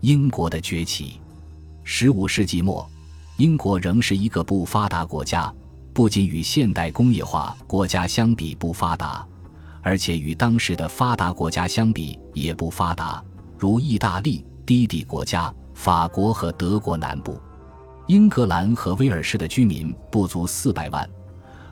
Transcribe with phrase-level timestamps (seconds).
[0.00, 1.20] 英国的崛起。
[1.82, 2.88] 十五世纪末，
[3.38, 5.52] 英国仍是一个不发达国家，
[5.92, 9.26] 不仅与现代工业化国家相比不发达，
[9.82, 13.22] 而且与当时的发达国家相比也不发达，
[13.56, 17.40] 如意大利、低地国家、法国和德国南部。
[18.06, 21.08] 英格兰和威尔士的居民不足四百万，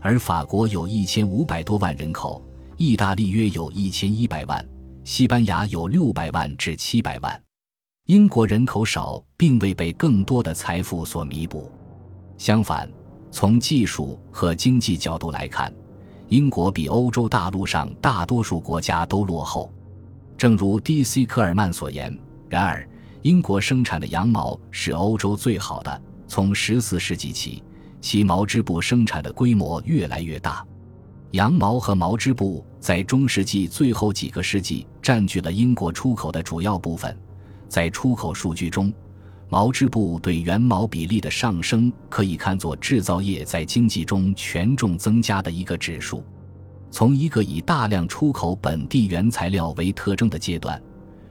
[0.00, 2.42] 而法国有一千五百多万人口，
[2.76, 4.66] 意大利约有一千一百万。
[5.04, 7.40] 西班牙有六百万至七百万，
[8.06, 11.68] 英国人口少，并未被更多的财富所弥补。
[12.38, 12.88] 相反，
[13.32, 15.74] 从技术和经济角度来看，
[16.28, 19.72] 英国比欧洲大陆上大多数国家都落后。
[20.38, 21.26] 正如 D.C.
[21.26, 22.16] 科尔曼所言，
[22.48, 22.88] 然而
[23.22, 26.02] 英国生产的羊毛是欧洲最好的。
[26.28, 27.60] 从十四世纪起，
[28.00, 30.64] 其毛织布生产的规模越来越大。
[31.32, 37.18] 羊毛和毛织布在中世纪最后几个世纪占据了英国出口的主要部分。
[37.68, 38.92] 在出口数据中，
[39.48, 46.24] 毛织布对原毛比例的上升可以看作制造业在经济中权重增加的一个指数。
[46.90, 50.80] 从一个以大量出口本地原材料为特征的阶段，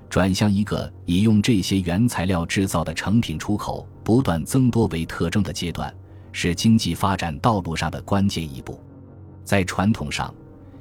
[0.09, 5.93] 转向一个以用这些原材料制造的成品出口不断增多为特征的阶段，
[6.31, 8.79] 是经济发展道路上的关键一步。
[9.43, 10.33] 在传统上，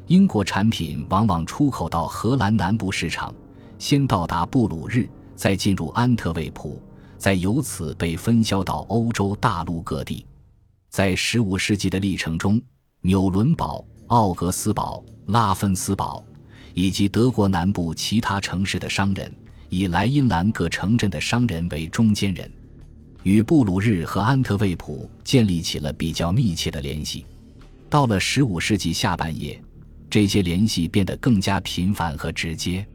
[0.07, 3.35] 英国产品往往出口到荷兰南部市场，
[3.79, 6.81] 先到达布鲁日，再进入安特卫普，
[7.19, 10.25] 再由此被分销到欧洲大陆各地。
[10.91, 12.61] 在15世纪的历程中，
[13.01, 16.25] 纽伦堡、奥格斯堡、拉芬斯堡
[16.73, 19.33] 以及德国南部其他城市的商人，
[19.69, 22.51] 以莱茵兰各城镇的商人为中间人，
[23.23, 27.27] 与布鲁日和安特卫普建立起了比较密切的联系。
[27.91, 29.61] 到了十五世纪下半叶，
[30.09, 32.87] 这些联系变得更加频繁和直接。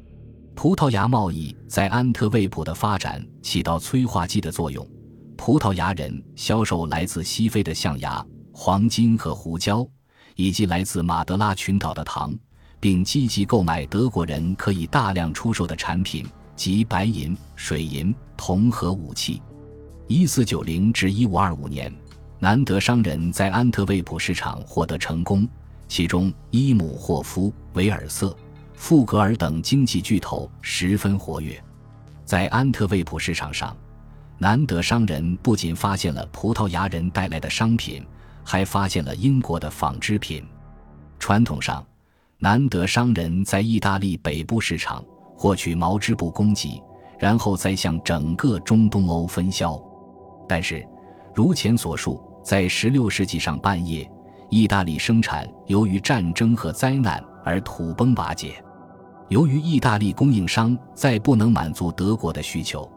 [0.62, 4.86] 葡萄牙贸易在安特卫普的发展起到催化剂的作用。
[5.38, 8.22] 葡萄牙人销售来自西非的象牙、
[8.52, 9.88] 黄金和胡椒，
[10.36, 12.38] 以及来自马德拉群岛的糖，
[12.78, 16.28] 并积极购买德国人可以大量出售的产品，
[16.58, 19.42] 即白银、水银、铜和武器。
[20.08, 21.90] 一四九零至一五二五年。
[22.38, 25.48] 南德商人在安特卫普市场获得成功，
[25.88, 28.36] 其中伊姆霍夫、维尔瑟、
[28.80, 31.62] 富格尔等经济巨头十分活跃。
[32.24, 33.76] 在安特卫普市场上，
[34.38, 38.04] 南德商人不仅发现了葡萄牙人带来的商品，
[38.42, 40.44] 还发现了英国的纺织品。
[41.20, 41.86] 传统上，
[42.40, 45.04] 南德商人在意大利北部市场
[45.36, 46.82] 获取毛织布供给，
[47.20, 49.80] 然后再向整个中东欧分销。
[50.48, 50.88] 但是，
[51.36, 52.24] 如前所述。
[52.42, 54.10] 在16世纪上半叶，
[54.50, 58.64] 意大利生产由于战争和灾难而土崩瓦解。
[59.30, 62.90] 由于意大利供应商再不能满足德国的需求，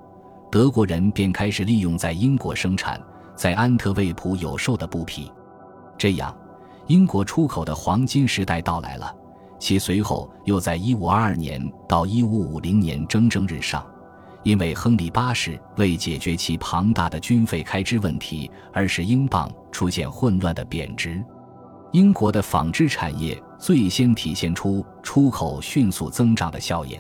[0.51, 2.99] 德国人便开始利用在英国生产、
[3.37, 5.31] 在安特卫普有售的布匹。
[5.99, 6.35] 这样，
[6.87, 9.15] 英国出口的黄金时代到来了。
[9.59, 13.87] 其随后又在1522年到1550年蒸蒸日上。
[14.43, 21.23] 因为亨利八世为解决其庞大的军费开支问题，而使英镑出现混乱的贬值。
[21.93, 26.99] 英国的纺织产业最先体现出出口迅速增长的效应。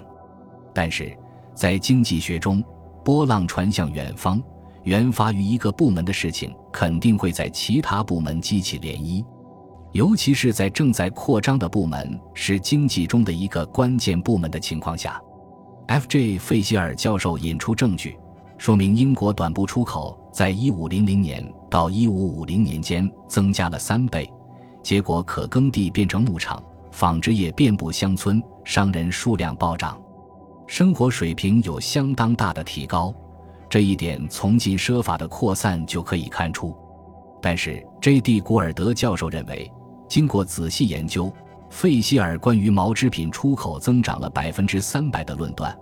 [0.75, 1.17] 但是，
[1.55, 2.63] 在经济学中，
[3.03, 4.43] 波浪传向远方，
[4.85, 9.25] 原发于一个部门的事情，肯定会在其他部门激起涟漪，
[9.93, 15.21] 尤其是在正在扩张的部门是经济中的一个关键部门的情况下。
[15.87, 16.39] F.J.
[16.39, 18.17] 费希尔教授引出证据，
[18.59, 24.31] 说明英国短布出口在1500年到1550年间增加了三倍，
[24.83, 30.01] 结果可耕地变成牧场，纺织业遍布乡村，商人数量暴涨，
[30.67, 33.15] 生活水平有相当大的提高。
[33.69, 36.77] 这一点从禁奢法的扩散就可以看出。
[37.41, 38.41] 但是 J.D.
[38.41, 39.71] 古尔德教授认为，
[40.09, 41.33] 经过仔细研究。
[41.71, 45.75] 费希尔关于毛织品出口增长了百分之三百的论断，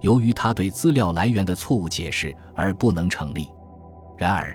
[0.00, 3.48] 由于他对资料来源的错误解释而不能成立。
[4.16, 4.52] 然而，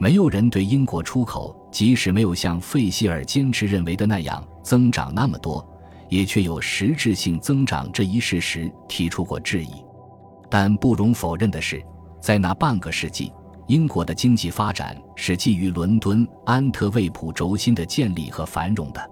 [0.00, 5.62] 没有人对英国出口即使没有像费希尔坚持认为的那样增长那么多，
[6.08, 9.84] 也却有实质性增长这一事实提出过质疑。
[10.48, 11.84] 但不容否认的是，
[12.18, 13.30] 在那半个世纪，
[13.66, 19.10] 英国的经济发展是基于伦敦、安特卫普轴心的建立和繁荣的。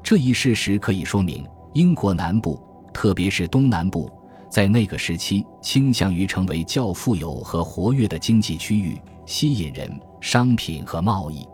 [0.00, 2.56] 这一事实可以说明，英国南部，
[2.94, 4.08] 特别是东南部，
[4.48, 11.44] 在那个时期倾向于成为较富有和活跃的经济区域，吸引人、商品和贸易。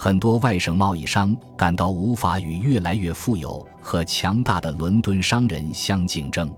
[0.00, 6.48] 很多外省贸易商感到无法与越来越富有和强大的伦敦商人相竞争。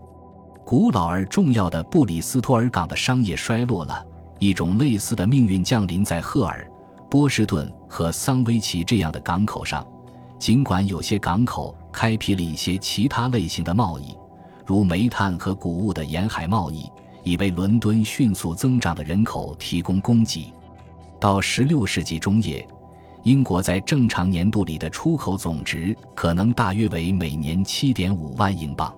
[0.62, 4.04] 古老而重要的布里斯托尔港的商业衰落了，
[4.38, 6.70] 一种类似的命运降临在赫尔、
[7.10, 9.86] 波士顿和桑威奇这样的港口上。
[10.38, 14.14] 尽管有些港口开辟了一些其他类型的贸易，
[14.66, 16.92] 如煤炭和谷物的沿海贸易，
[17.24, 20.52] 以为伦敦迅速增长的人口提供供给。
[21.18, 22.66] 到16世纪中叶，
[23.22, 28.94] 英国在正常年度里的出口总值可能大约为每年7.5万英镑。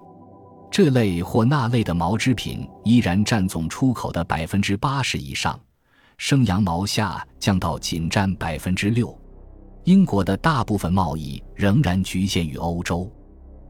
[0.70, 5.58] 这类或那类的毛织品依然占总出口的百分之八十以上，
[6.16, 9.14] 生羊毛下降到仅占百分之六。
[9.84, 13.10] 英国的大部分贸易仍然局限于欧洲。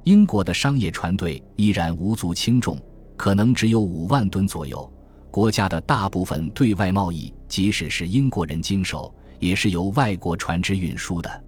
[0.04, 2.78] 英国的商业船队依然无足轻重，
[3.16, 4.92] 可能只有五万吨左右。
[5.30, 9.12] 国家的大部分对外贸易，即使是英国人经手，
[9.42, 11.44] 也是由外国船只运输的。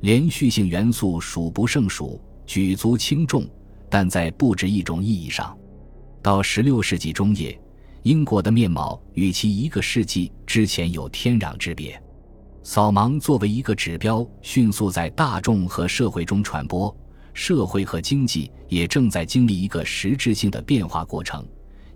[0.00, 3.48] 连续性元素数不胜数，举足轻重，
[3.88, 5.56] 但在不止一种意义上，
[6.20, 7.56] 到16世纪中叶，
[8.02, 12.00] 英国的面貌与其一个世纪之前有天壤之别。
[12.64, 16.94] 扫盲作为一个指标，迅速在大众和社会中传播，
[17.32, 21.46] 社会和经济也正在经历一个实质性的变化过程。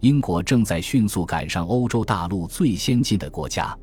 [0.01, 3.77] 英国正在迅速赶上欧洲大陆最先进的国家，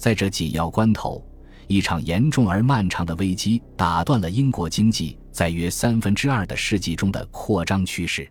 [0.00, 1.22] 在这紧要关头，
[1.66, 8.26] 一场严重而漫长的危机打断了英国经济在约三分之二的世纪中的扩张趋势。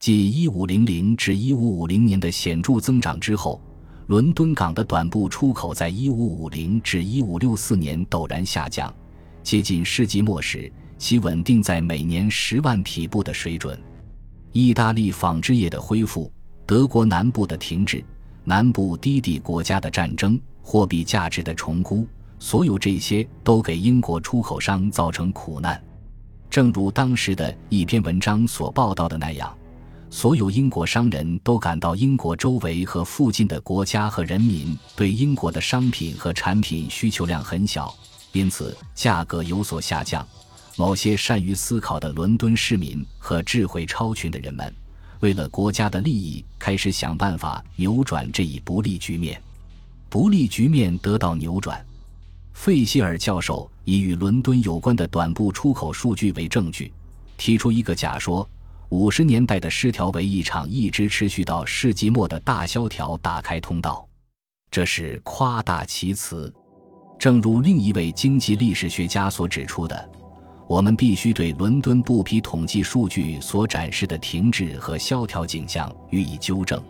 [0.00, 3.60] 继1500至1550年的显著增长之后，
[4.06, 8.90] 伦敦港的短布出口在1550至1564年陡然下降，
[9.42, 13.78] 接近世纪末时，其稳定在每年十万匹布的水准。
[14.52, 16.32] 意大利纺织业的恢复。
[16.66, 18.02] 德国南部的停滞，
[18.44, 22.06] 南部低地国家的战争，货币价值的重估，
[22.38, 25.82] 所有这些都给英国出口商造成苦难。
[26.50, 29.56] 正如当时的一篇文章所报道的那样，
[30.10, 37.92] 所有英国商人都感到英国周围和附近的国家和人民对英国的商品和产品需求量很小，
[38.32, 40.24] 因此价格有所下降。
[40.76, 44.72] 某些善于思考的伦敦市民和智慧超群的人们。
[45.24, 49.40] 为了国家的利益，开始想办法扭转这一不利局面。
[50.10, 51.82] 不利局面得到扭转。
[52.52, 56.92] 费希尔教授以与伦敦有关的短布出口数据为证据，
[57.38, 58.46] 提出一个假说：
[58.90, 64.06] 五十年代的失调为一场一直持续到世纪末的大萧条打开通道。
[64.70, 66.52] 这是夸大其词。
[67.18, 70.10] 正如另一位经济历史学家所指出的。
[70.66, 76.82] 我们必须对伦敦布匹统计数据所展示的停滞和萧条景象予以纠正。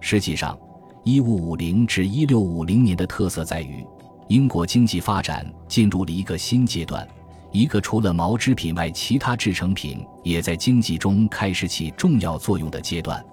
[0.00, 0.56] 实际上
[1.04, 3.84] ，1550至1650年的特色在于，
[4.28, 7.08] 英国经济发展进入了一个新阶段，
[7.50, 13.24] 一个除了毛织品外，其他制成品也在经济中开始起重要作用的阶段。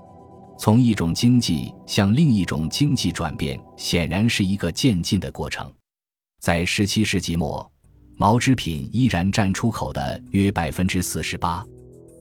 [0.58, 5.70] 从一种经济向另一种经济转变，显然是一个渐进的过程。
[6.40, 7.70] 在17世纪末。
[8.18, 11.66] 毛织品依然占出口的约百分之四十八，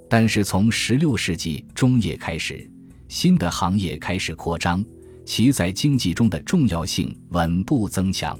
[0.08, 2.68] 但是从十六世纪中叶开始，
[3.08, 4.84] 新的行业开始扩张，
[5.24, 8.36] 其在经济中的重要性稳步增强。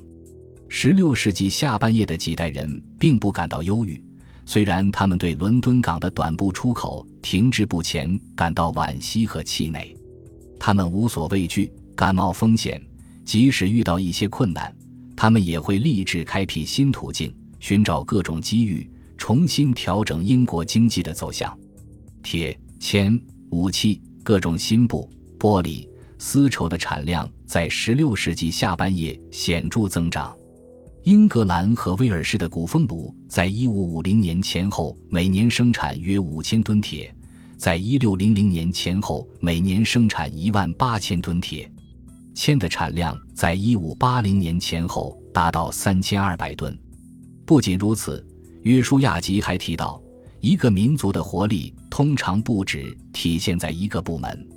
[0.69, 4.03] 十六世纪下半叶的几代人并不感到忧郁，
[4.45, 9.97] 虽然他们对伦敦港的短布出口停滞不前感到惋惜和气馁，
[10.59, 12.83] 他们无所畏惧，敢冒风险，
[13.25, 14.75] 即使遇到一些困难，
[15.15, 17.33] 他们也会立志开辟新途径。
[17.67, 21.59] 寻找各种机遇，重新调整英国经济的走向。
[22.23, 23.19] 铁、铅、
[23.53, 30.37] 武器、各种新布、玻璃、丝绸的产量在16世纪下半叶显著增长。
[31.05, 37.17] 英格兰和威尔士的古风炉在1550年前后每年生产约5000吨铁，
[37.57, 41.73] 在1600年前后每年生产18000吨铁。
[42.35, 46.79] 铅的产量在1580年前后达到3200吨。
[47.47, 48.25] 不仅如此，
[48.63, 50.01] 约书亚吉还提到，
[50.41, 54.49] 一个民族的活力通常不止体现在一个部门。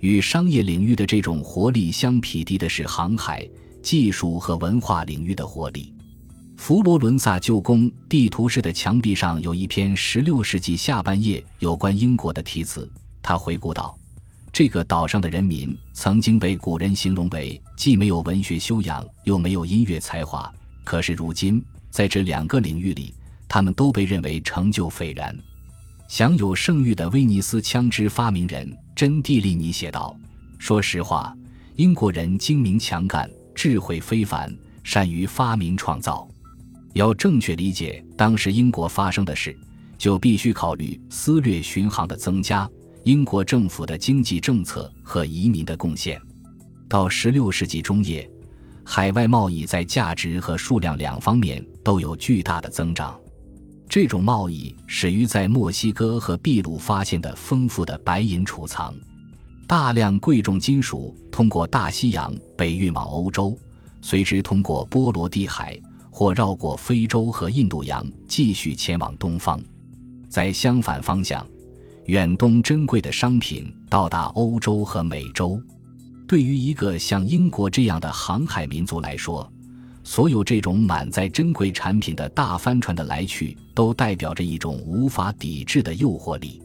[0.00, 3.48] 与商业领域的这种活力相匹敌的是航海、
[3.82, 5.94] 技术和文化领域的活力。
[6.56, 12.90] 佛罗伦萨旧宫地图式的墙壁上有一篇16世纪下半叶有关英国的题词。
[13.22, 13.96] 他回顾道
[14.52, 20.52] ：“这个岛上的人民曾经被古人形容为既没有文学修养又没有音乐才华，
[20.82, 21.62] 可是如今。”
[21.96, 23.14] 在这两个领域里，
[23.48, 25.34] 他们都被认为成就斐然。
[26.08, 30.14] 享有盛誉的威尼斯枪支发明人真蒂利尼写道
[30.60, 31.34] ：“说实话，
[31.76, 36.28] 英国人精明强干，智慧非凡，善于发明创造。
[36.92, 39.56] 要正确理解当时英国发生的事，
[39.96, 42.68] 就必须考虑私掠巡航的增加，
[43.04, 46.20] 英国政府的经济政策和移民的贡献。
[46.90, 48.30] 到16世纪中叶，
[48.88, 53.18] 海外贸易在价值和数量两方面都有巨大的增长。
[53.88, 58.94] 这种贸易始于在墨西哥和秘鲁发现的丰富的白银储藏，
[59.66, 63.58] 大量贵重金属通过大西洋被运往欧洲，
[64.00, 65.76] 随之通过波罗的海
[66.08, 69.60] 或绕过非洲和印度洋继续前往东方。
[70.28, 71.44] 在相反方向，
[72.04, 75.60] 远东珍贵的商品到达欧洲和美洲。
[76.26, 79.50] 对于一个像英国这样的航海民族来说，
[80.02, 86.60] 所有这种满载珍贵产品的大帆船的来去，都代表着一种无法抵制的诱惑力。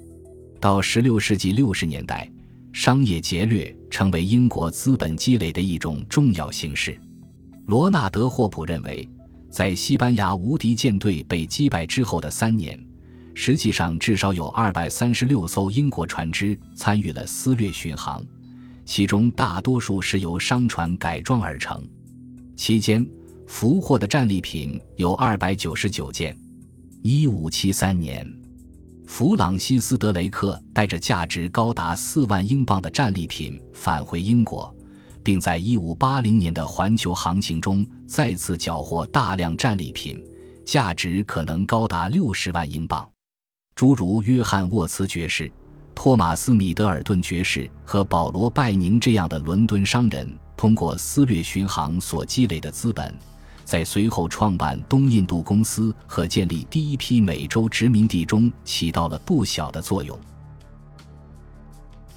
[0.59, 2.29] 到16世纪60年代，
[2.73, 6.99] 商业劫掠成为英国资本积累的一种重要形式。
[7.67, 9.07] 罗纳德·霍普认为，
[9.49, 12.79] 在西班牙无敌舰队被击败之后的三年，
[13.35, 18.23] 实际上至少有236艘英国船只参与了私掠巡航，
[18.85, 21.81] 其中大多数是由商船改装而成。
[22.55, 23.05] 期间，
[23.47, 26.37] 俘获的战利品有二百九十九件。
[27.01, 28.25] 一五七三年，
[29.07, 34.73] 弗朗西斯·德雷克带着价值高达四万英镑的战利品返回英国，
[35.23, 40.23] 并在一五八零年的环球航行中再次缴获大量战利品，
[40.63, 43.09] 价值可能高达六十万英镑。
[43.73, 45.51] 诸如约翰·沃茨爵士、
[45.93, 53.13] 托马斯·米德尔顿爵士和保罗·拜宁这样的伦敦商人，通过私掠巡航所积累的资本。
[53.63, 60.17] 在随后创办东印度公司和建立第一批美洲殖民地中起到了不小的作用。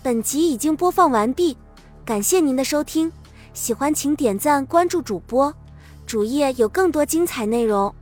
[0.03, 1.57] 本集已经播放完毕，
[2.05, 3.13] 感谢您的收听，
[3.53, 5.55] 喜欢请点赞关注主播，
[6.07, 7.95] 主页有更多精彩内容。